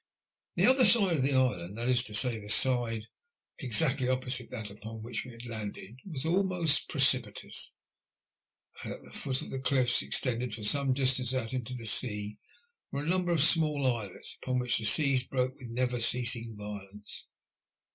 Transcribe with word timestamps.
The 0.55 0.65
other 0.65 0.83
side 0.83 1.13
of 1.17 1.21
the 1.21 1.35
island— 1.35 1.77
^that 1.77 1.87
is 1.87 2.03
to 2.05 2.15
say, 2.15 2.39
the 2.39 2.49
side 2.49 3.03
THE 3.59 3.67
8ALVA0ES. 3.67 3.69
171 3.69 3.69
exactly 3.69 4.09
opposite 4.09 4.49
that 4.49 4.71
upon 4.71 5.03
which 5.03 5.23
we 5.23 5.31
had 5.33 5.45
landed— 5.45 5.99
was 6.11 6.25
almost 6.25 6.89
precipitous, 6.89 7.75
and 8.83 8.93
at 8.93 9.03
the 9.03 9.11
foot 9.11 9.43
of 9.43 9.51
the 9.51 9.59
cliffs, 9.59 10.01
extend 10.01 10.41
ing 10.41 10.49
for 10.49 10.63
some 10.63 10.93
distance 10.93 11.35
out 11.35 11.53
into 11.53 11.75
the 11.75 11.85
sea, 11.85 12.39
were 12.91 13.03
a 13.03 13.07
number 13.07 13.31
of 13.31 13.43
small 13.43 13.85
islets, 13.85 14.39
upon 14.41 14.57
which 14.57 14.79
the 14.79 14.85
seas 14.85 15.27
broke 15.27 15.53
with 15.57 15.69
never 15.69 15.99
ceasing 15.99 16.55
violence. 16.57 17.27